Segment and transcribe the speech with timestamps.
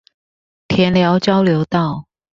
[0.67, 2.07] 田寮交流道